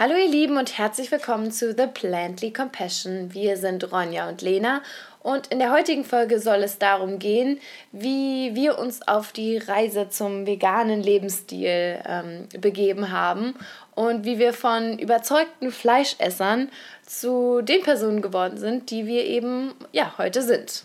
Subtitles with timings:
[0.00, 3.34] Hallo ihr Lieben und herzlich willkommen zu The Plantly Compassion.
[3.34, 4.80] Wir sind Ronja und Lena
[5.24, 7.58] und in der heutigen Folge soll es darum gehen,
[7.90, 13.56] wie wir uns auf die Reise zum veganen Lebensstil ähm, begeben haben
[13.96, 16.70] und wie wir von überzeugten Fleischessern
[17.04, 20.84] zu den Personen geworden sind, die wir eben ja heute sind.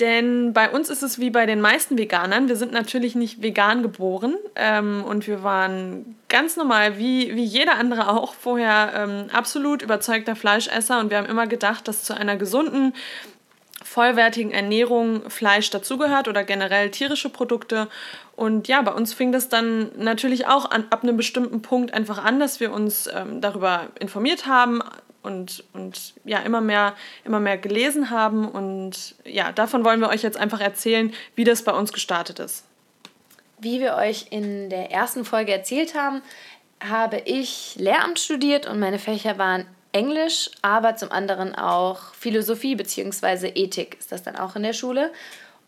[0.00, 2.48] Denn bei uns ist es wie bei den meisten Veganern.
[2.48, 7.76] Wir sind natürlich nicht vegan geboren ähm, und wir waren ganz normal, wie, wie jeder
[7.76, 12.36] andere auch, vorher ähm, absolut überzeugter Fleischesser und wir haben immer gedacht, dass zu einer
[12.36, 12.92] gesunden,
[13.86, 17.88] vollwertigen Ernährung Fleisch dazugehört oder generell tierische Produkte.
[18.34, 22.22] Und ja, bei uns fing das dann natürlich auch an, ab einem bestimmten Punkt einfach
[22.22, 24.82] an, dass wir uns ähm, darüber informiert haben,
[25.26, 28.48] und, und ja, immer mehr, immer mehr gelesen haben.
[28.48, 32.64] Und ja, davon wollen wir euch jetzt einfach erzählen, wie das bei uns gestartet ist.
[33.58, 36.22] Wie wir euch in der ersten Folge erzählt haben,
[36.80, 43.48] habe ich Lehramt studiert und meine Fächer waren Englisch, aber zum anderen auch Philosophie bzw.
[43.54, 45.10] Ethik ist das dann auch in der Schule.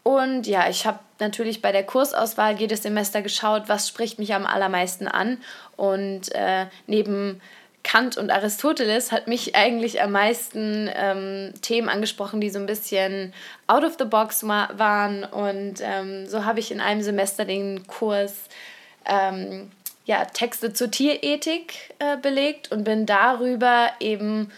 [0.02, 4.44] Und ja, ich habe natürlich bei der Kursauswahl jedes Semester geschaut, was spricht mich am
[4.44, 5.38] allermeisten an.
[5.76, 7.40] Und äh, neben
[7.82, 13.32] Kant und Aristoteles hat mich eigentlich am meisten ähm, Themen angesprochen, die so ein bisschen
[13.66, 15.24] out of the box waren.
[15.24, 18.34] Und ähm, so habe ich in einem Semester den Kurs
[19.06, 19.70] ähm,
[20.08, 24.50] ja, Texte zur Tierethik äh, belegt und bin darüber eben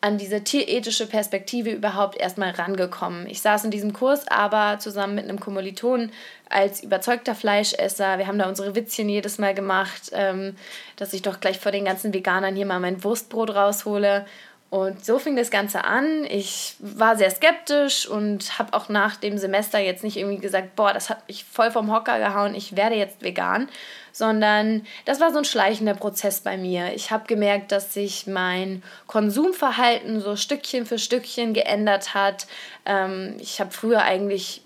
[0.00, 3.28] an diese tierethische Perspektive überhaupt erstmal rangekommen.
[3.28, 6.10] Ich saß in diesem Kurs aber zusammen mit einem Kommiliton
[6.48, 8.18] als überzeugter Fleischesser.
[8.18, 10.56] Wir haben da unsere Witzchen jedes Mal gemacht, ähm,
[10.96, 14.26] dass ich doch gleich vor den ganzen Veganern hier mal mein Wurstbrot raushole.
[14.70, 16.24] Und so fing das Ganze an.
[16.24, 20.92] Ich war sehr skeptisch und habe auch nach dem Semester jetzt nicht irgendwie gesagt, boah,
[20.92, 23.70] das hat mich voll vom Hocker gehauen, ich werde jetzt vegan,
[24.12, 26.92] sondern das war so ein schleichender Prozess bei mir.
[26.94, 32.46] Ich habe gemerkt, dass sich mein Konsumverhalten so Stückchen für Stückchen geändert hat.
[32.84, 34.60] Ähm, ich habe früher eigentlich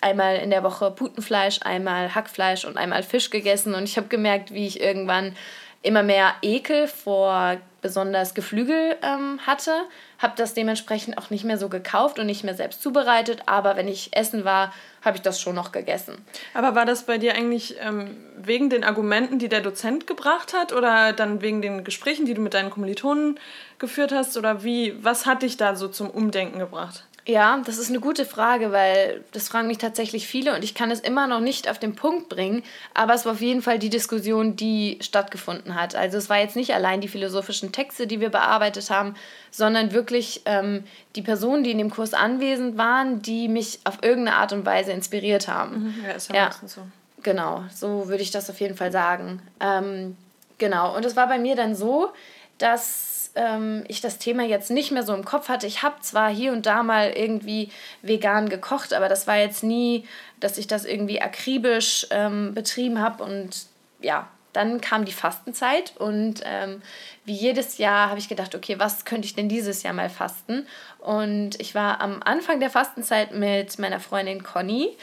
[0.00, 4.54] einmal in der Woche Putenfleisch, einmal Hackfleisch und einmal Fisch gegessen und ich habe gemerkt,
[4.54, 5.36] wie ich irgendwann
[5.84, 9.70] immer mehr Ekel vor besonders Geflügel ähm, hatte,
[10.18, 13.88] habe das dementsprechend auch nicht mehr so gekauft und nicht mehr selbst zubereitet, aber wenn
[13.88, 14.72] ich essen war,
[15.04, 16.14] habe ich das schon noch gegessen.
[16.54, 20.72] Aber war das bei dir eigentlich ähm, wegen den Argumenten, die der Dozent gebracht hat
[20.72, 23.38] oder dann wegen den Gesprächen, die du mit deinen Kommilitonen
[23.78, 27.04] geführt hast oder wie, was hat dich da so zum Umdenken gebracht?
[27.26, 30.90] Ja, das ist eine gute Frage, weil das fragen mich tatsächlich viele und ich kann
[30.90, 32.62] es immer noch nicht auf den Punkt bringen,
[32.92, 35.94] aber es war auf jeden Fall die Diskussion, die stattgefunden hat.
[35.94, 39.14] Also es war jetzt nicht allein die philosophischen Texte, die wir bearbeitet haben,
[39.50, 40.84] sondern wirklich ähm,
[41.16, 44.92] die Personen, die in dem Kurs anwesend waren, die mich auf irgendeine Art und Weise
[44.92, 45.94] inspiriert haben.
[45.96, 46.82] Mhm, ja, ist ja, ja so.
[47.22, 49.40] Genau, so würde ich das auf jeden Fall sagen.
[49.60, 50.14] Ähm,
[50.58, 52.12] genau, und es war bei mir dann so,
[52.58, 55.66] dass ähm, ich das Thema jetzt nicht mehr so im Kopf hatte.
[55.66, 57.70] Ich habe zwar hier und da mal irgendwie
[58.02, 60.06] vegan gekocht, aber das war jetzt nie,
[60.40, 63.24] dass ich das irgendwie akribisch ähm, betrieben habe.
[63.24, 63.66] Und
[64.00, 66.80] ja, dann kam die Fastenzeit und ähm,
[67.24, 70.66] wie jedes Jahr habe ich gedacht, okay, was könnte ich denn dieses Jahr mal fasten?
[70.98, 74.96] Und ich war am Anfang der Fastenzeit mit meiner Freundin Conny.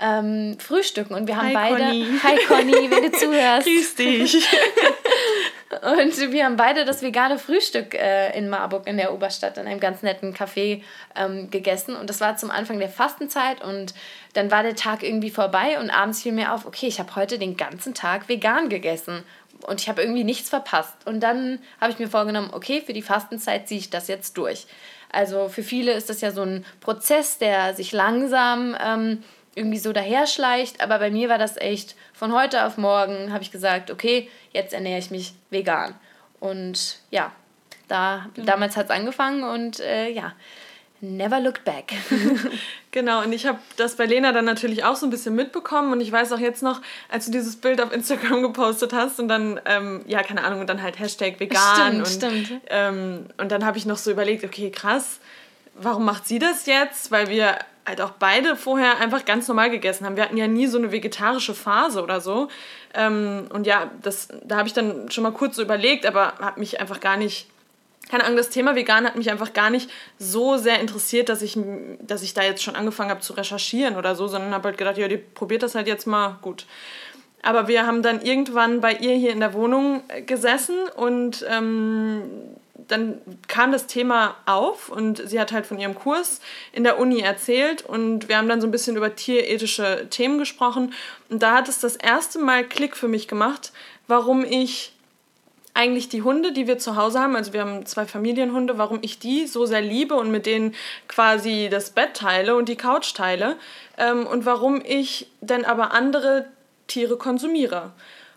[0.00, 1.84] Ähm, frühstücken und wir haben Hi, beide.
[1.84, 2.06] Conny.
[2.22, 3.66] Hi Conny, wenn du zuhörst.
[3.66, 4.48] Grüß dich.
[5.70, 9.80] Und wir haben beide das vegane Frühstück äh, in Marburg in der Oberstadt in einem
[9.80, 10.82] ganz netten Café
[11.14, 11.94] ähm, gegessen.
[11.94, 13.92] Und das war zum Anfang der Fastenzeit und
[14.32, 17.38] dann war der Tag irgendwie vorbei und abends fiel mir auf, okay, ich habe heute
[17.38, 19.24] den ganzen Tag vegan gegessen
[19.66, 20.94] und ich habe irgendwie nichts verpasst.
[21.04, 24.66] Und dann habe ich mir vorgenommen, okay, für die Fastenzeit ziehe ich das jetzt durch.
[25.10, 29.22] Also für viele ist das ja so ein Prozess, der sich langsam ähm,
[29.54, 33.50] irgendwie so daherschleicht, aber bei mir war das echt von heute auf morgen, habe ich
[33.50, 35.94] gesagt, okay, jetzt ernähre ich mich vegan.
[36.40, 37.32] Und ja,
[37.88, 38.46] da, mhm.
[38.46, 40.34] damals hat es angefangen und äh, ja,
[41.00, 41.92] never looked back.
[42.90, 46.00] genau, und ich habe das bei Lena dann natürlich auch so ein bisschen mitbekommen und
[46.00, 49.60] ich weiß auch jetzt noch, als du dieses Bild auf Instagram gepostet hast und dann,
[49.64, 52.04] ähm, ja, keine Ahnung, und dann halt Hashtag vegan.
[52.04, 52.62] Stimmt, und, stimmt.
[52.68, 55.20] Ähm, und dann habe ich noch so überlegt, okay, krass,
[55.74, 57.10] warum macht sie das jetzt?
[57.10, 60.16] Weil wir halt auch beide vorher einfach ganz normal gegessen haben.
[60.16, 62.48] Wir hatten ja nie so eine vegetarische Phase oder so.
[62.94, 66.60] Ähm, und ja, das, da habe ich dann schon mal kurz so überlegt, aber habe
[66.60, 67.48] mich einfach gar nicht,
[68.10, 71.58] keine Ahnung, das Thema vegan hat mich einfach gar nicht so sehr interessiert, dass ich,
[72.00, 74.98] dass ich da jetzt schon angefangen habe zu recherchieren oder so, sondern habe halt gedacht,
[74.98, 76.66] ja, die probiert das halt jetzt mal gut.
[77.42, 82.22] Aber wir haben dann irgendwann bei ihr hier in der Wohnung äh, gesessen und ähm,
[82.86, 86.40] dann kam das Thema auf und sie hat halt von ihrem Kurs
[86.72, 90.94] in der Uni erzählt und wir haben dann so ein bisschen über tierethische Themen gesprochen
[91.28, 93.72] und da hat es das erste Mal Klick für mich gemacht,
[94.06, 94.92] warum ich
[95.74, 99.18] eigentlich die Hunde, die wir zu Hause haben, also wir haben zwei Familienhunde, warum ich
[99.18, 100.74] die so sehr liebe und mit denen
[101.06, 103.56] quasi das Bett teile und die Couch teile
[103.96, 106.46] ähm, und warum ich denn aber andere
[106.88, 107.92] Tiere konsumiere.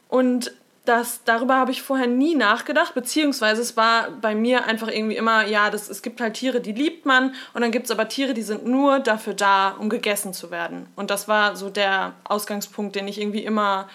[0.08, 0.52] Und
[0.86, 5.46] das, darüber habe ich vorher nie nachgedacht, beziehungsweise es war bei mir einfach irgendwie immer,
[5.46, 8.34] ja, das, es gibt halt Tiere, die liebt man und dann gibt es aber Tiere,
[8.34, 10.88] die sind nur dafür da, um gegessen zu werden.
[10.96, 13.90] Und das war so der Ausgangspunkt, den ich irgendwie immer,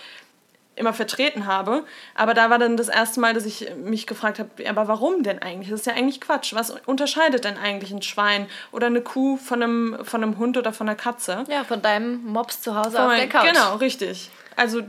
[0.77, 1.83] immer vertreten habe.
[2.15, 5.41] Aber da war dann das erste Mal, dass ich mich gefragt habe, aber warum denn
[5.41, 5.71] eigentlich?
[5.71, 6.55] Das ist ja eigentlich Quatsch.
[6.55, 10.73] Was unterscheidet denn eigentlich ein Schwein oder eine Kuh von einem, von einem Hund oder
[10.73, 11.43] von einer Katze?
[11.49, 13.49] Ja, von deinem Mops zu Hause von auf der Couch.
[13.49, 14.31] Genau, richtig.
[14.55, 14.83] Also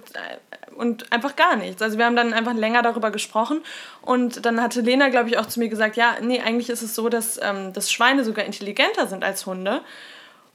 [0.77, 1.81] und einfach gar nichts.
[1.81, 3.61] Also wir haben dann einfach länger darüber gesprochen
[4.01, 6.95] und dann hatte Lena, glaube ich, auch zu mir gesagt, ja, nee, eigentlich ist es
[6.95, 9.81] so, dass, ähm, dass Schweine sogar intelligenter sind als Hunde.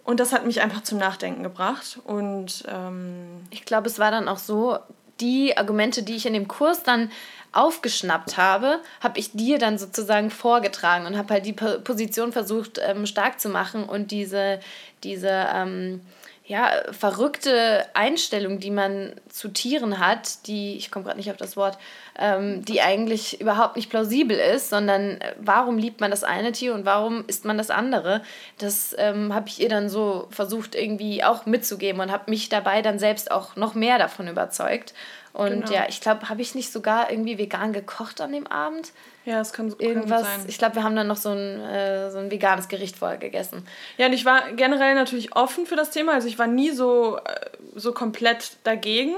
[0.04, 1.98] Und das hat mich einfach zum Nachdenken gebracht.
[2.04, 4.78] Und ähm ich glaube, es war dann auch so,
[5.20, 7.10] die Argumente, die ich in dem Kurs dann
[7.52, 13.06] aufgeschnappt habe, habe ich dir dann sozusagen vorgetragen und habe halt die Position versucht ähm,
[13.06, 14.58] stark zu machen und diese,
[15.04, 16.00] diese ähm,
[16.44, 21.56] ja, verrückte Einstellung, die man zu Tieren hat, die, ich komme gerade nicht auf das
[21.56, 21.78] Wort,
[22.18, 26.74] ähm, die eigentlich überhaupt nicht plausibel ist, sondern äh, warum liebt man das eine Tier
[26.74, 28.22] und warum isst man das andere,
[28.58, 32.82] das ähm, habe ich ihr dann so versucht irgendwie auch mitzugeben und habe mich dabei
[32.82, 34.94] dann selbst auch noch mehr davon überzeugt.
[35.32, 35.72] Und genau.
[35.72, 38.92] ja, ich glaube, habe ich nicht sogar irgendwie vegan gekocht an dem Abend?
[39.24, 40.44] Ja, es kann so Irgendwas, sein.
[40.46, 43.66] Ich glaube, wir haben dann noch so ein, äh, so ein veganes Gericht vorher gegessen.
[43.96, 46.12] Ja, und ich war generell natürlich offen für das Thema.
[46.12, 49.14] Also ich war nie so, äh, so komplett dagegen.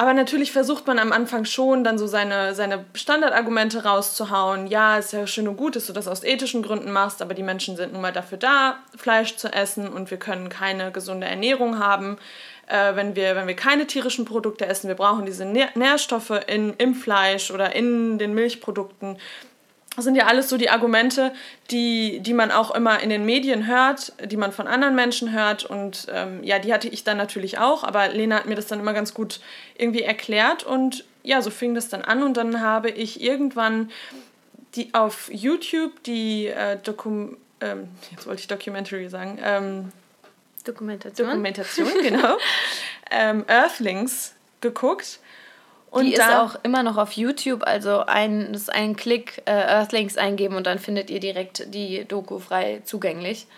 [0.00, 4.66] Aber natürlich versucht man am Anfang schon, dann so seine, seine Standardargumente rauszuhauen.
[4.66, 7.42] Ja, ist ja schön und gut, dass du das aus ethischen Gründen machst, aber die
[7.42, 11.78] Menschen sind nun mal dafür da, Fleisch zu essen und wir können keine gesunde Ernährung
[11.78, 12.16] haben
[12.66, 14.88] äh, wenn, wir, wenn wir keine tierischen Produkte essen.
[14.88, 19.18] Wir brauchen diese Nährstoffe in, im Fleisch oder in den Milchprodukten.
[19.96, 21.32] Das sind ja alles so die Argumente,
[21.70, 25.64] die, die man auch immer in den Medien hört, die man von anderen Menschen hört.
[25.64, 28.80] Und ähm, ja, die hatte ich dann natürlich auch, aber Lena hat mir das dann
[28.80, 29.40] immer ganz gut
[29.76, 30.62] irgendwie erklärt.
[30.62, 32.22] Und ja, so fing das dann an.
[32.22, 33.90] Und dann habe ich irgendwann
[34.76, 39.92] die auf YouTube die äh, Dokum ähm, jetzt wollte ich Documentary sagen, ähm,
[40.64, 41.28] Dokumentation.
[41.28, 42.36] Dokumentation, genau.
[43.10, 45.20] ähm, Earthlings geguckt.
[45.90, 49.50] Und die ist auch immer noch auf YouTube, also ein, das ist ein Klick äh,
[49.50, 53.48] Earthlings eingeben und dann findet ihr direkt die Doku frei zugänglich.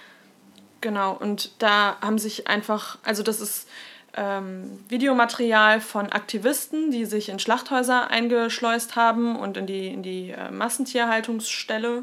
[0.80, 3.68] Genau, und da haben sich einfach, also das ist
[4.16, 10.30] ähm, Videomaterial von Aktivisten, die sich in Schlachthäuser eingeschleust haben und in die, in die
[10.30, 12.02] äh, Massentierhaltungsstelle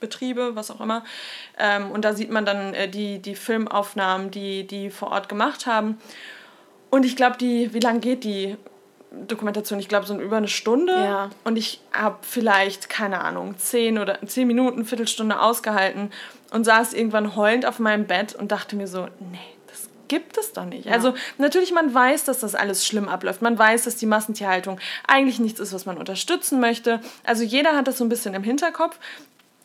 [0.00, 1.04] Betriebe, was auch immer.
[1.58, 5.66] Ähm, und da sieht man dann äh, die, die Filmaufnahmen, die die vor Ort gemacht
[5.66, 5.98] haben.
[6.90, 8.56] Und ich glaube, die, wie lange geht die
[9.10, 9.78] Dokumentation?
[9.78, 10.92] Ich glaube, so über eine Stunde.
[10.92, 11.30] Ja.
[11.44, 16.10] Und ich habe vielleicht, keine Ahnung, zehn oder zehn Minuten, Viertelstunde ausgehalten
[16.50, 19.38] und saß irgendwann heulend auf meinem Bett und dachte mir so, nee,
[19.68, 20.86] das gibt es doch nicht.
[20.86, 20.92] Ja.
[20.92, 23.42] Also natürlich, man weiß, dass das alles schlimm abläuft.
[23.42, 27.00] Man weiß, dass die Massentierhaltung eigentlich nichts ist, was man unterstützen möchte.
[27.24, 28.98] Also jeder hat das so ein bisschen im Hinterkopf.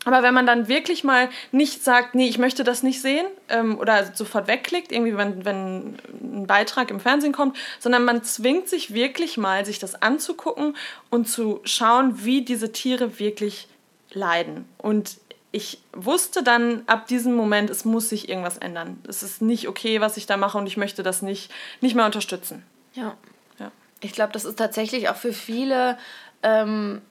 [0.03, 3.77] Aber wenn man dann wirklich mal nicht sagt, nee, ich möchte das nicht sehen ähm,
[3.77, 8.94] oder sofort wegklickt, irgendwie wenn, wenn ein Beitrag im Fernsehen kommt, sondern man zwingt sich
[8.94, 10.75] wirklich mal, sich das anzugucken
[11.12, 13.68] und zu schauen, wie diese Tiere wirklich
[14.12, 14.65] leiden.
[14.79, 15.17] Und
[15.51, 19.00] ich wusste dann ab diesem Moment, es muss sich irgendwas ändern.
[19.08, 22.05] Es ist nicht okay, was ich da mache und ich möchte das nicht, nicht mehr
[22.05, 22.63] unterstützen.
[22.93, 23.15] Ja.
[23.60, 23.72] ja.
[24.00, 25.98] Ich glaube, das ist tatsächlich auch für viele
[26.41, 27.01] ähm,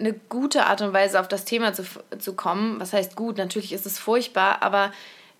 [0.00, 1.84] eine gute Art und Weise auf das Thema zu,
[2.18, 2.80] zu kommen.
[2.80, 3.38] Was heißt gut?
[3.38, 4.90] Natürlich ist es furchtbar, aber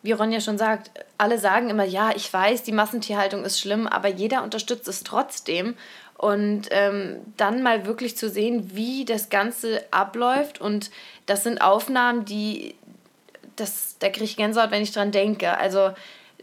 [0.02, 4.08] wie Ronja schon sagt, alle sagen immer, ja, ich weiß, die Massentierhaltung ist schlimm, aber
[4.08, 5.74] jeder unterstützt es trotzdem.
[6.16, 10.60] Und ähm, dann mal wirklich zu sehen, wie das Ganze abläuft.
[10.60, 10.90] Und
[11.26, 12.74] das sind Aufnahmen, die,
[13.56, 15.56] das, da kriege ich Gänsehaut, wenn ich dran denke.
[15.56, 15.92] Also,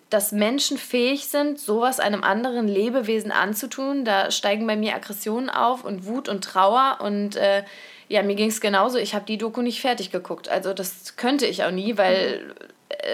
[0.10, 5.84] dass Menschen fähig sind, sowas einem anderen Lebewesen anzutun, da steigen bei mir Aggressionen auf
[5.84, 7.64] und Wut und Trauer und äh,
[8.10, 8.98] ja, mir ging es genauso.
[8.98, 10.50] Ich habe die Doku nicht fertig geguckt.
[10.50, 12.54] Also das könnte ich auch nie, weil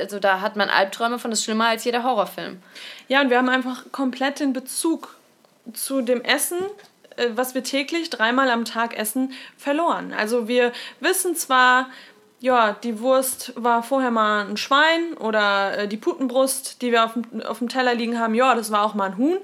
[0.02, 2.60] also da hat man Albträume von, das ist schlimmer als jeder Horrorfilm.
[3.08, 5.16] Ja, und wir haben einfach komplett den Bezug
[5.74, 6.60] zu dem Essen,
[7.16, 10.14] äh, was wir täglich dreimal am Tag essen, verloren.
[10.14, 11.90] Also wir wissen zwar,
[12.40, 17.14] ja, die Wurst war vorher mal ein Schwein oder äh, die Putenbrust, die wir auf
[17.14, 19.38] dem, auf dem Teller liegen haben, ja, das war auch mal ein Huhn.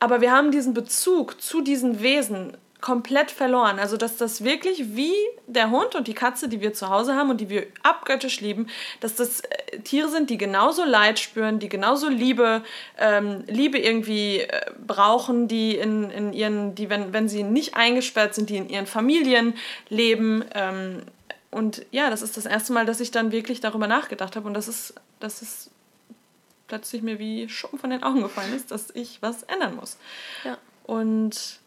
[0.00, 3.78] Aber wir haben diesen Bezug zu diesen Wesen komplett verloren.
[3.78, 5.14] Also, dass das wirklich wie
[5.46, 8.66] der Hund und die Katze, die wir zu Hause haben und die wir abgöttisch lieben,
[9.00, 12.62] dass das äh, Tiere sind, die genauso Leid spüren, die genauso Liebe,
[12.98, 18.34] ähm, Liebe irgendwie äh, brauchen, die in, in ihren, die, wenn, wenn sie nicht eingesperrt
[18.34, 19.54] sind, die in ihren Familien
[19.88, 20.44] leben.
[20.54, 21.02] Ähm,
[21.50, 24.54] und ja, das ist das erste Mal, dass ich dann wirklich darüber nachgedacht habe und
[24.54, 25.70] das ist, das ist
[26.66, 29.98] plötzlich mir wie Schuppen von den Augen gefallen ist, dass ich was ändern muss.
[30.42, 30.58] Ja.
[30.84, 31.61] Und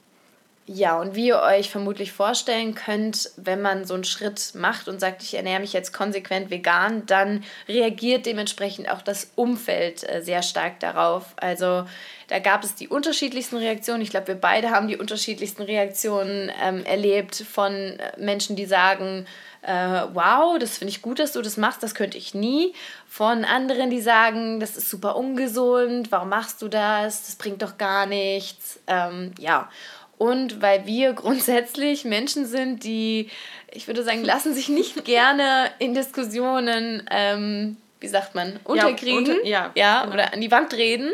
[0.68, 5.00] ja, und wie ihr euch vermutlich vorstellen könnt, wenn man so einen Schritt macht und
[5.00, 10.42] sagt, ich ernähre mich jetzt konsequent vegan, dann reagiert dementsprechend auch das Umfeld äh, sehr
[10.42, 11.36] stark darauf.
[11.38, 11.86] Also
[12.30, 14.02] da gab es die unterschiedlichsten Reaktionen.
[14.02, 19.28] Ich glaube, wir beide haben die unterschiedlichsten Reaktionen ähm, erlebt von äh, Menschen, die sagen,
[19.62, 22.74] äh, wow, das finde ich gut, dass du das machst, das könnte ich nie.
[23.08, 27.78] Von anderen, die sagen, das ist super ungesund, warum machst du das, das bringt doch
[27.78, 28.80] gar nichts.
[28.88, 29.70] Ähm, ja,
[30.18, 33.30] und weil wir grundsätzlich Menschen sind, die,
[33.72, 39.34] ich würde sagen, lassen sich nicht gerne in Diskussionen, ähm, wie sagt man, unterkriegen, ja,
[39.34, 40.14] unter, ja, ja genau.
[40.14, 41.12] oder an die Wand reden.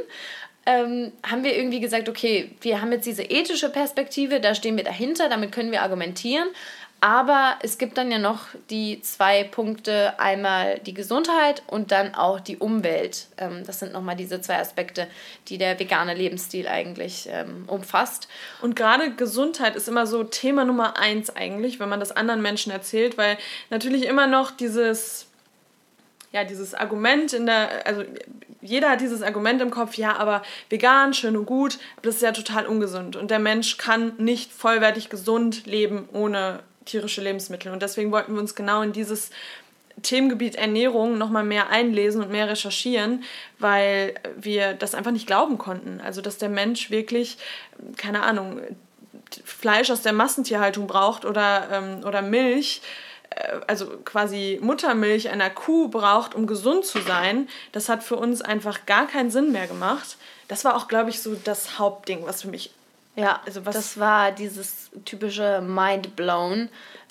[0.63, 4.83] Ähm, haben wir irgendwie gesagt, okay, wir haben jetzt diese ethische Perspektive, da stehen wir
[4.83, 6.47] dahinter, damit können wir argumentieren.
[7.03, 12.39] Aber es gibt dann ja noch die zwei Punkte, einmal die Gesundheit und dann auch
[12.39, 13.25] die Umwelt.
[13.39, 15.07] Ähm, das sind nochmal diese zwei Aspekte,
[15.47, 18.27] die der vegane Lebensstil eigentlich ähm, umfasst.
[18.61, 22.71] Und gerade Gesundheit ist immer so Thema Nummer eins eigentlich, wenn man das anderen Menschen
[22.71, 23.39] erzählt, weil
[23.71, 25.25] natürlich immer noch dieses,
[26.31, 28.03] ja, dieses Argument in der, also
[28.61, 32.21] jeder hat dieses Argument im Kopf, ja, aber vegan, schön und gut, aber das ist
[32.21, 33.15] ja total ungesund.
[33.15, 37.71] Und der Mensch kann nicht vollwertig gesund leben ohne tierische Lebensmittel.
[37.71, 39.29] Und deswegen wollten wir uns genau in dieses
[40.01, 43.23] Themengebiet Ernährung nochmal mehr einlesen und mehr recherchieren,
[43.59, 46.01] weil wir das einfach nicht glauben konnten.
[46.01, 47.37] Also, dass der Mensch wirklich,
[47.97, 48.61] keine Ahnung,
[49.45, 52.81] Fleisch aus der Massentierhaltung braucht oder, ähm, oder Milch,
[53.29, 58.41] äh, also quasi Muttermilch einer Kuh braucht, um gesund zu sein, das hat für uns
[58.41, 60.17] einfach gar keinen Sinn mehr gemacht.
[60.47, 62.71] Das war auch, glaube ich, so das Hauptding, was für mich
[63.15, 66.69] ja, also was das war dieses typische Mind blown,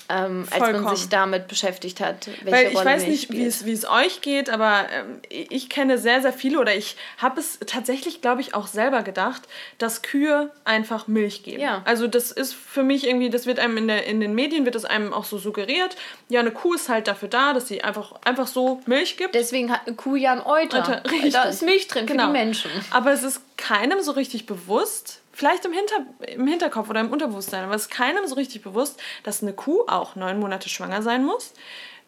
[0.09, 2.27] ähm, als man sich damit beschäftigt hat.
[2.43, 5.69] Welche Weil ich Rolle weiß nicht, wie es, wie es euch geht, aber ähm, ich
[5.69, 9.43] kenne sehr, sehr viele oder ich habe es tatsächlich, glaube ich, auch selber gedacht,
[9.79, 11.61] dass Kühe einfach Milch geben.
[11.61, 11.83] Ja.
[11.85, 14.75] Also das ist für mich irgendwie, das wird einem in, der, in den Medien, wird
[14.75, 15.97] es einem auch so suggeriert.
[16.29, 19.35] Ja, eine Kuh ist halt dafür da, dass sie einfach, einfach so Milch gibt.
[19.35, 21.03] Deswegen hat eine Kuh ja ein Euter.
[21.05, 22.23] Euter da ist Milch drin genau.
[22.23, 22.71] für die Menschen.
[22.91, 27.65] Aber es ist keinem so richtig bewusst, vielleicht im, Hinter, im Hinterkopf oder im Unterbewusstsein,
[27.65, 31.25] aber es ist keinem so richtig bewusst, dass eine Kuh auch neun Monate schwanger sein
[31.25, 31.55] muss,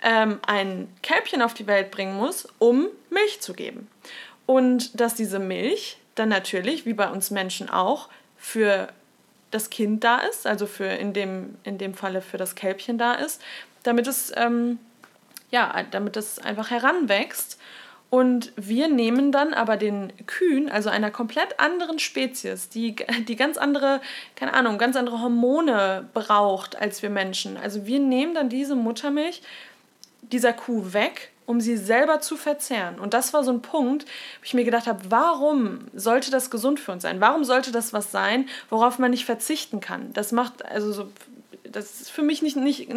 [0.02, 3.88] ähm, ein Kälbchen auf die Welt bringen muss, um Milch zu geben.
[4.44, 8.88] Und dass diese Milch dann natürlich, wie bei uns Menschen auch, für
[9.50, 13.14] das Kind da ist, also für in dem, in dem Falle für das Kälbchen da
[13.14, 13.40] ist,
[13.82, 14.78] damit es, ähm,
[15.50, 17.58] ja, damit es einfach heranwächst
[18.12, 22.94] und wir nehmen dann aber den Kühen, also einer komplett anderen Spezies, die,
[23.26, 24.02] die ganz andere,
[24.36, 27.56] keine Ahnung, ganz andere Hormone braucht als wir Menschen.
[27.56, 29.40] Also wir nehmen dann diese Muttermilch
[30.20, 32.98] dieser Kuh weg, um sie selber zu verzehren.
[32.98, 36.80] Und das war so ein Punkt, wo ich mir gedacht habe, warum sollte das gesund
[36.80, 37.22] für uns sein?
[37.22, 40.12] Warum sollte das was sein, worauf man nicht verzichten kann?
[40.12, 41.08] Das macht also so
[41.64, 42.90] das ist für mich nicht, nicht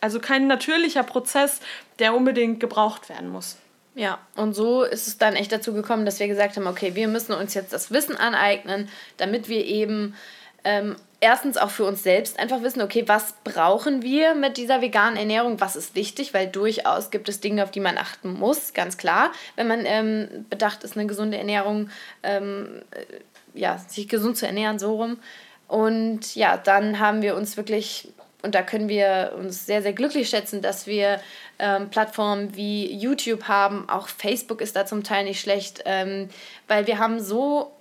[0.00, 1.60] also kein natürlicher Prozess,
[2.00, 3.58] der unbedingt gebraucht werden muss.
[3.98, 7.08] Ja, und so ist es dann echt dazu gekommen, dass wir gesagt haben, okay, wir
[7.08, 10.14] müssen uns jetzt das Wissen aneignen, damit wir eben
[10.62, 15.16] ähm, erstens auch für uns selbst einfach wissen, okay, was brauchen wir mit dieser veganen
[15.16, 18.98] Ernährung, was ist wichtig, weil durchaus gibt es Dinge, auf die man achten muss, ganz
[18.98, 21.90] klar, wenn man ähm, bedacht ist, eine gesunde Ernährung,
[22.22, 25.18] ähm, äh, ja, sich gesund zu ernähren, so rum.
[25.66, 30.28] Und ja, dann haben wir uns wirklich und da können wir uns sehr, sehr glücklich
[30.28, 31.20] schätzen, dass wir
[31.58, 33.88] ähm, Plattformen wie YouTube haben.
[33.88, 36.28] Auch Facebook ist da zum Teil nicht schlecht, ähm,
[36.68, 37.72] weil wir haben so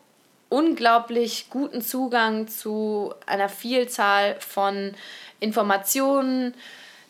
[0.50, 4.96] unglaublich guten Zugang zu einer Vielzahl von
[5.40, 6.56] Informationen,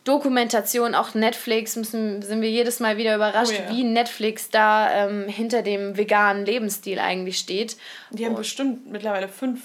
[0.04, 3.72] Dokumentation, auch Netflix, müssen, sind wir jedes Mal wieder überrascht, oh yeah.
[3.72, 7.78] wie Netflix da ähm, hinter dem veganen Lebensstil eigentlich steht.
[8.12, 9.62] Die haben Und, bestimmt mittlerweile fünf,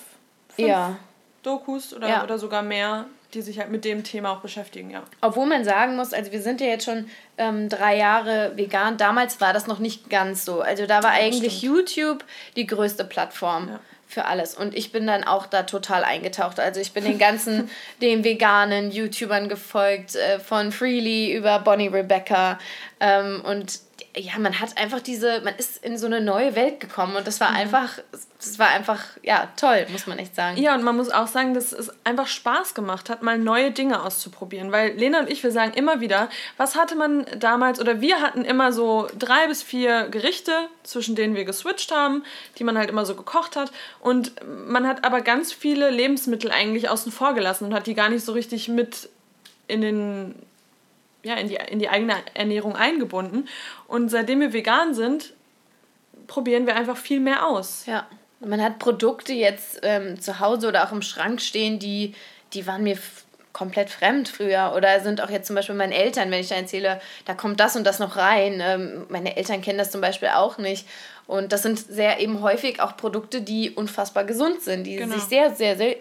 [0.49, 0.97] fünf ja.
[1.43, 2.25] Dokus oder, ja.
[2.25, 5.03] oder sogar mehr die sich halt mit dem Thema auch beschäftigen, ja.
[5.21, 7.09] Obwohl man sagen muss, also wir sind ja jetzt schon
[7.39, 8.99] ähm, drei Jahre vegan.
[8.99, 10.61] Damals war das noch nicht ganz so.
[10.61, 11.77] Also da war ja, eigentlich stimmt.
[11.77, 12.25] YouTube
[12.57, 13.69] die größte Plattform.
[13.69, 13.81] Ja.
[14.07, 14.55] Für alles.
[14.55, 16.61] Und ich bin dann auch da total eingetaucht.
[16.61, 17.71] Also ich bin den ganzen,
[18.03, 22.59] den veganen YouTubern gefolgt, äh, von Freely über Bonnie Rebecca.
[23.01, 23.81] Ähm, und
[24.14, 27.40] ja, man hat einfach diese, man ist in so eine neue Welt gekommen und das
[27.40, 27.57] war mhm.
[27.57, 27.99] einfach,
[28.38, 30.59] das war einfach, ja, toll, muss man echt sagen.
[30.59, 34.02] Ja, und man muss auch sagen, dass es einfach Spaß gemacht hat, mal neue Dinge
[34.02, 36.28] auszuprobieren, weil Lena und ich, wir sagen immer wieder,
[36.59, 40.52] was hatte man damals, oder wir hatten immer so drei bis vier Gerichte,
[40.83, 42.23] zwischen denen wir geswitcht haben,
[42.59, 44.33] die man halt immer so gekocht hat und
[44.69, 48.25] man hat aber ganz viele Lebensmittel eigentlich außen vor gelassen und hat die gar nicht
[48.25, 49.09] so richtig mit
[49.69, 50.35] in den
[51.23, 53.49] ja, in, die, in die eigene Ernährung eingebunden.
[53.87, 55.35] Und seitdem wir vegan sind,
[56.26, 57.85] probieren wir einfach viel mehr aus.
[57.87, 58.07] Ja.
[58.41, 62.14] Man hat Produkte jetzt ähm, zu Hause oder auch im Schrank stehen, die,
[62.55, 62.99] die waren mir
[63.52, 67.00] komplett fremd früher oder sind auch jetzt zum Beispiel meinen Eltern, wenn ich da erzähle,
[67.26, 68.61] da kommt das und das noch rein.
[68.62, 70.87] Ähm, meine Eltern kennen das zum Beispiel auch nicht.
[71.26, 75.14] Und das sind sehr eben häufig auch Produkte, die unfassbar gesund sind, die genau.
[75.14, 75.97] sich sehr, sehr, sehr,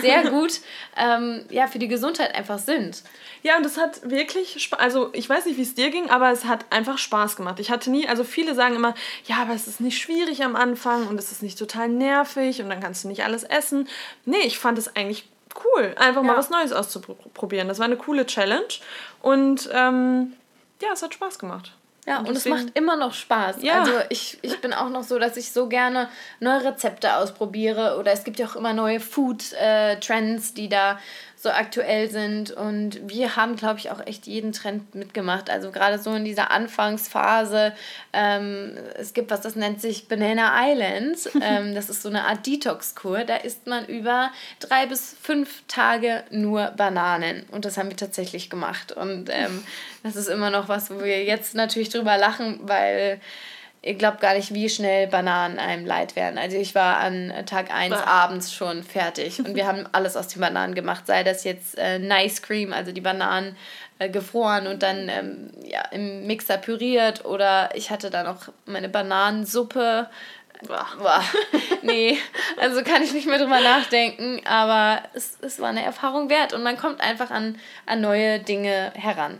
[0.00, 0.60] sehr gut
[0.96, 3.02] ähm, ja, für die Gesundheit einfach sind.
[3.42, 6.30] Ja, und es hat wirklich, Spaß, also ich weiß nicht, wie es dir ging, aber
[6.30, 7.60] es hat einfach Spaß gemacht.
[7.60, 8.94] Ich hatte nie, also viele sagen immer,
[9.26, 12.68] ja, aber es ist nicht schwierig am Anfang und es ist nicht total nervig und
[12.68, 13.88] dann kannst du nicht alles essen.
[14.24, 15.28] Nee, ich fand es eigentlich
[15.64, 16.26] cool, einfach ja.
[16.26, 17.68] mal was Neues auszuprobieren.
[17.68, 18.68] Das war eine coole Challenge
[19.22, 20.34] und ähm,
[20.82, 21.72] ja, es hat Spaß gemacht.
[22.06, 23.56] Ja, und, und es macht immer noch Spaß.
[23.62, 23.80] Ja.
[23.80, 26.08] Also ich, ich bin auch noch so, dass ich so gerne
[26.40, 30.98] neue Rezepte ausprobiere oder es gibt ja auch immer neue Food-Trends, äh, die da
[31.42, 32.50] so aktuell sind.
[32.50, 35.48] Und wir haben, glaube ich, auch echt jeden Trend mitgemacht.
[35.48, 37.72] Also gerade so in dieser Anfangsphase.
[38.12, 41.18] Ähm, es gibt was, das nennt sich Banana Island.
[41.42, 43.24] Ähm, das ist so eine Art Detox-Kur.
[43.24, 47.44] Da isst man über drei bis fünf Tage nur Bananen.
[47.50, 48.92] Und das haben wir tatsächlich gemacht.
[48.92, 49.64] Und ähm,
[50.02, 53.20] das ist immer noch was, wo wir jetzt natürlich drüber lachen, weil
[53.82, 56.38] ihr glaubt gar nicht, wie schnell Bananen einem leid werden.
[56.38, 58.04] Also ich war an Tag 1 bah.
[58.04, 61.98] abends schon fertig und wir haben alles aus den Bananen gemacht, sei das jetzt äh,
[61.98, 63.56] Nice Cream, also die Bananen
[63.98, 68.88] äh, gefroren und dann ähm, ja, im Mixer püriert oder ich hatte da noch meine
[68.88, 70.08] Bananensuppe.
[70.66, 70.86] Boah.
[70.98, 71.24] Boah.
[71.82, 72.18] nee,
[72.58, 76.62] also kann ich nicht mehr drüber nachdenken, aber es, es war eine Erfahrung wert und
[76.62, 79.38] man kommt einfach an, an neue Dinge heran.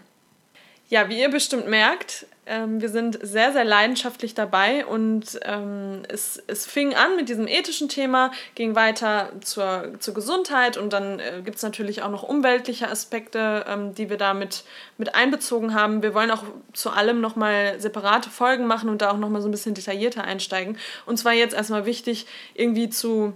[0.89, 6.67] Ja, wie ihr bestimmt merkt, wir sind sehr, sehr leidenschaftlich dabei und ähm, es, es
[6.67, 11.59] fing an mit diesem ethischen Thema, ging weiter zur, zur Gesundheit und dann äh, gibt
[11.59, 14.65] es natürlich auch noch umweltliche Aspekte, ähm, die wir da mit,
[14.99, 16.03] mit einbezogen haben.
[16.03, 16.43] Wir wollen auch
[16.73, 20.77] zu allem nochmal separate Folgen machen und da auch nochmal so ein bisschen detaillierter einsteigen.
[21.07, 23.35] Und zwar jetzt erstmal wichtig, irgendwie zu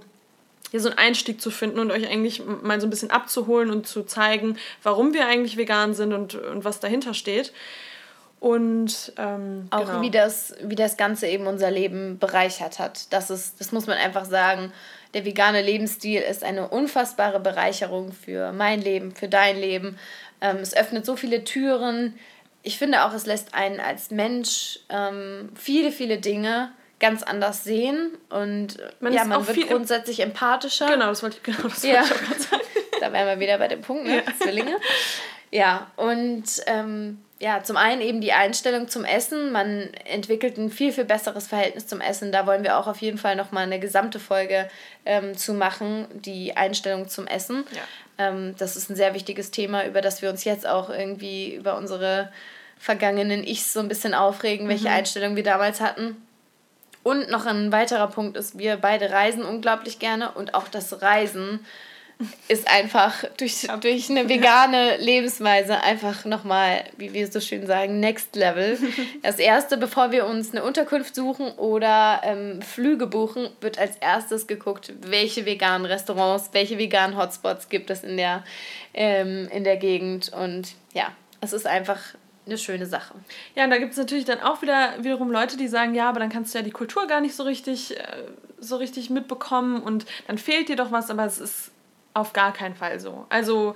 [0.74, 3.86] hier so einen Einstieg zu finden und euch eigentlich mal so ein bisschen abzuholen und
[3.86, 7.52] zu zeigen, warum wir eigentlich vegan sind und, und was dahinter steht.
[8.40, 10.02] Und ähm, auch genau.
[10.02, 13.12] wie, das, wie das Ganze eben unser Leben bereichert hat.
[13.12, 14.72] Das, ist, das muss man einfach sagen.
[15.14, 19.98] Der vegane Lebensstil ist eine unfassbare Bereicherung für mein Leben, für dein Leben.
[20.40, 22.18] Ähm, es öffnet so viele Türen.
[22.62, 28.16] Ich finde auch, es lässt einen als Mensch ähm, viele, viele Dinge ganz anders sehen
[28.30, 30.86] und man ja, man wird grundsätzlich empathischer.
[30.86, 32.00] Genau, das wollte ich, genau, das ja.
[32.00, 32.62] wollte ich auch gerade sagen.
[33.00, 34.16] da wären wir wieder bei dem Punkt, ne?
[34.16, 34.22] Ja.
[34.40, 34.76] Zwillinge.
[35.50, 39.50] Ja, und ähm, ja, zum einen eben die Einstellung zum Essen.
[39.50, 42.30] Man entwickelt ein viel, viel besseres Verhältnis zum Essen.
[42.30, 44.68] Da wollen wir auch auf jeden Fall nochmal eine gesamte Folge
[45.04, 47.64] ähm, zu machen, die Einstellung zum Essen.
[47.72, 48.28] Ja.
[48.28, 51.76] Ähm, das ist ein sehr wichtiges Thema, über das wir uns jetzt auch irgendwie über
[51.76, 52.32] unsere
[52.78, 54.94] vergangenen Ichs so ein bisschen aufregen, welche mhm.
[54.94, 56.16] Einstellung wir damals hatten.
[57.02, 61.66] Und noch ein weiterer Punkt ist, wir beide reisen unglaublich gerne und auch das Reisen
[62.48, 68.36] ist einfach durch, durch eine vegane Lebensweise einfach nochmal, wie wir so schön sagen, next
[68.36, 68.78] level.
[69.22, 74.46] Das erste, bevor wir uns eine Unterkunft suchen oder ähm, Flüge buchen, wird als erstes
[74.46, 78.44] geguckt, welche veganen Restaurants, welche veganen Hotspots gibt es in der,
[78.92, 80.30] ähm, in der Gegend.
[80.32, 81.08] Und ja,
[81.40, 82.00] es ist einfach
[82.46, 83.14] eine schöne Sache.
[83.54, 86.20] Ja, und da gibt es natürlich dann auch wieder wiederum Leute, die sagen, ja, aber
[86.20, 88.02] dann kannst du ja die Kultur gar nicht so richtig, äh,
[88.58, 91.70] so richtig mitbekommen und dann fehlt dir doch was, aber es ist
[92.14, 93.26] auf gar keinen Fall so.
[93.28, 93.74] Also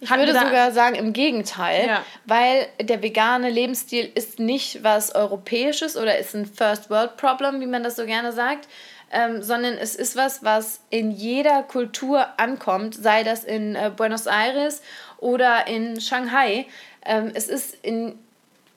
[0.00, 2.04] ich würde sogar sagen, im Gegenteil, ja.
[2.26, 7.66] weil der vegane Lebensstil ist nicht was Europäisches oder ist ein First World Problem, wie
[7.66, 8.68] man das so gerne sagt,
[9.10, 14.26] ähm, sondern es ist was, was in jeder Kultur ankommt, sei das in äh, Buenos
[14.26, 14.82] Aires
[15.18, 16.66] oder in Shanghai.
[17.04, 18.18] Ähm, es ist in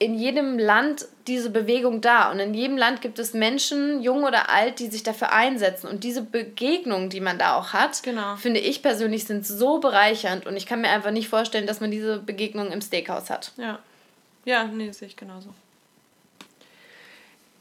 [0.00, 2.32] in jedem Land diese Bewegung da.
[2.32, 5.88] Und in jedem Land gibt es Menschen, jung oder alt, die sich dafür einsetzen.
[5.88, 8.34] Und diese Begegnungen, die man da auch hat, genau.
[8.36, 10.46] finde ich persönlich, sind so bereichernd.
[10.46, 13.52] Und ich kann mir einfach nicht vorstellen, dass man diese Begegnungen im Steakhouse hat.
[13.58, 13.78] Ja.
[14.46, 15.50] Ja, nee, sehe ich genauso.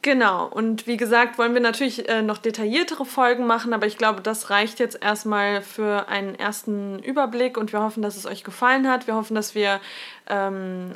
[0.02, 4.22] Genau, und wie gesagt, wollen wir natürlich äh, noch detailliertere Folgen machen, aber ich glaube,
[4.22, 8.88] das reicht jetzt erstmal für einen ersten Überblick und wir hoffen, dass es euch gefallen
[8.88, 9.08] hat.
[9.08, 9.82] Wir hoffen, dass wir
[10.28, 10.94] ähm,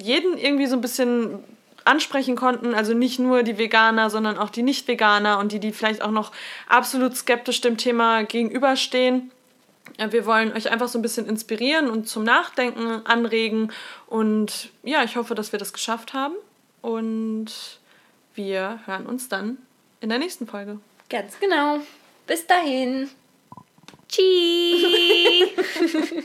[0.00, 1.44] jeden irgendwie so ein bisschen
[1.84, 2.74] ansprechen konnten.
[2.74, 6.32] Also nicht nur die Veganer, sondern auch die Nicht-Veganer und die, die vielleicht auch noch
[6.66, 9.30] absolut skeptisch dem Thema gegenüberstehen.
[9.98, 13.70] Wir wollen euch einfach so ein bisschen inspirieren und zum Nachdenken anregen.
[14.06, 16.34] Und ja, ich hoffe, dass wir das geschafft haben.
[16.80, 17.79] Und
[18.44, 19.58] wir hören uns dann
[20.00, 20.80] in der nächsten Folge.
[21.10, 21.80] Ganz genau.
[22.26, 23.10] Bis dahin.
[24.08, 25.50] Tschüss.